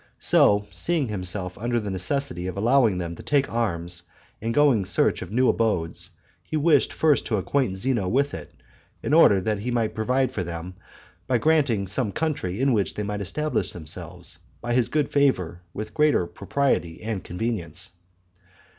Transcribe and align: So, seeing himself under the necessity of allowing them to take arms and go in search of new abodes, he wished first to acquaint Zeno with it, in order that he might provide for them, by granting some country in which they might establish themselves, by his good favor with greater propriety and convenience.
So, 0.17 0.65
seeing 0.71 1.09
himself 1.09 1.59
under 1.59 1.79
the 1.79 1.91
necessity 1.91 2.47
of 2.47 2.57
allowing 2.57 2.97
them 2.97 3.13
to 3.17 3.21
take 3.21 3.53
arms 3.53 4.01
and 4.41 4.51
go 4.51 4.71
in 4.71 4.83
search 4.83 5.21
of 5.21 5.31
new 5.31 5.47
abodes, 5.47 6.09
he 6.41 6.57
wished 6.57 6.91
first 6.91 7.27
to 7.27 7.37
acquaint 7.37 7.77
Zeno 7.77 8.07
with 8.07 8.33
it, 8.33 8.51
in 9.03 9.13
order 9.13 9.39
that 9.41 9.59
he 9.59 9.69
might 9.69 9.93
provide 9.93 10.31
for 10.31 10.43
them, 10.43 10.73
by 11.27 11.37
granting 11.37 11.85
some 11.85 12.11
country 12.11 12.59
in 12.59 12.73
which 12.73 12.95
they 12.95 13.03
might 13.03 13.21
establish 13.21 13.73
themselves, 13.73 14.39
by 14.59 14.73
his 14.73 14.89
good 14.89 15.11
favor 15.11 15.61
with 15.71 15.93
greater 15.93 16.25
propriety 16.25 17.03
and 17.03 17.23
convenience. 17.23 17.91